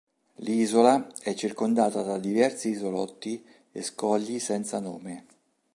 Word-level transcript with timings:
L'isola 0.39 1.11
è 1.21 1.35
circondata 1.35 2.01
da 2.01 2.17
diversi 2.17 2.69
isolotti 2.69 3.45
e 3.71 3.83
scogli 3.83 4.39
senza 4.39 4.79
nome. 4.79 5.25